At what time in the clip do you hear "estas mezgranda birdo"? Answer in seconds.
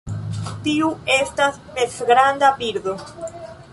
1.17-2.97